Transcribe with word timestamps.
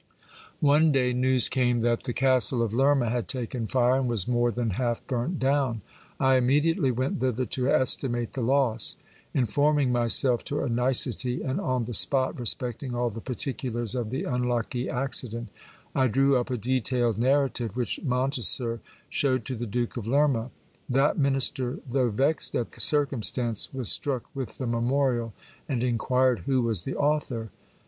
One 0.61 0.91
day 0.91 1.13
news 1.13 1.47
came 1.47 1.81
that 1.81 2.05
the 2.05 2.11
castle 2.13 2.63
of 2.63 2.73
Lerma 2.73 3.11
had 3.11 3.27
taken 3.27 3.67
fire, 3.67 3.99
and 3.99 4.07
was 4.09 4.27
more 4.27 4.51
thin 4.51 4.71
half 4.71 5.05
burnt 5.05 5.37
down. 5.37 5.83
I 6.19 6.37
immediately 6.37 6.89
went 6.89 7.19
thither 7.19 7.45
to 7.45 7.69
estimate 7.69 8.33
the 8.33 8.41
loss. 8.41 8.97
In 9.35 9.45
forming 9.45 9.91
myself 9.91 10.43
to 10.45 10.61
a 10.63 10.67
nicety, 10.69 11.43
and 11.43 11.61
on 11.61 11.85
the 11.85 11.93
spot, 11.93 12.39
respecting 12.39 12.95
all 12.95 13.11
the 13.11 13.21
particulars 13.21 13.93
of 13.93 14.09
the 14.09 14.23
unlucky 14.23 14.89
accident, 14.89 15.49
I 15.93 16.07
drew 16.07 16.35
up 16.35 16.49
a 16.49 16.57
detailed 16.57 17.19
narrative, 17.19 17.77
which 17.77 17.99
Monteser 18.03 18.79
shewed 19.07 19.45
to 19.45 19.55
the 19.55 19.67
Duke 19.67 19.97
of 19.97 20.07
Lerma. 20.07 20.49
That 20.89 21.19
minister, 21.19 21.77
though 21.87 22.09
vexed 22.09 22.55
at 22.55 22.71
the 22.71 22.79
circumstance, 22.81 23.71
was 23.71 23.91
struck 23.91 24.23
with 24.33 24.57
the 24.57 24.65
memorial, 24.65 25.35
and 25.69 25.83
inquired 25.83 26.39
who 26.47 26.63
was 26.63 26.81
the 26.85 26.95
author. 26.97 27.51